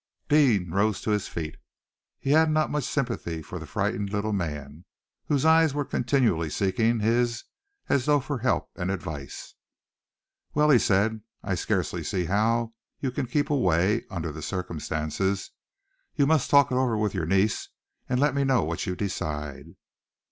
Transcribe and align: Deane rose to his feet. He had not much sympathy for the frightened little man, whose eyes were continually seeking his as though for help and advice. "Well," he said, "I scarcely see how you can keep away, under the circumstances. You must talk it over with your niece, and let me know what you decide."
Deane 0.27 0.71
rose 0.71 0.99
to 0.99 1.11
his 1.11 1.27
feet. 1.27 1.57
He 2.17 2.31
had 2.31 2.49
not 2.49 2.71
much 2.71 2.85
sympathy 2.85 3.43
for 3.43 3.59
the 3.59 3.67
frightened 3.67 4.09
little 4.09 4.33
man, 4.33 4.83
whose 5.27 5.45
eyes 5.45 5.75
were 5.75 5.85
continually 5.85 6.49
seeking 6.49 7.01
his 7.01 7.43
as 7.87 8.05
though 8.05 8.19
for 8.19 8.39
help 8.39 8.71
and 8.75 8.89
advice. 8.89 9.53
"Well," 10.55 10.71
he 10.71 10.79
said, 10.79 11.21
"I 11.43 11.53
scarcely 11.53 12.03
see 12.03 12.25
how 12.25 12.73
you 12.99 13.11
can 13.11 13.27
keep 13.27 13.51
away, 13.51 14.05
under 14.09 14.31
the 14.31 14.41
circumstances. 14.41 15.51
You 16.15 16.25
must 16.25 16.49
talk 16.49 16.71
it 16.71 16.77
over 16.77 16.97
with 16.97 17.13
your 17.13 17.27
niece, 17.27 17.69
and 18.09 18.19
let 18.19 18.33
me 18.33 18.43
know 18.43 18.63
what 18.63 18.87
you 18.87 18.95
decide." 18.95 19.67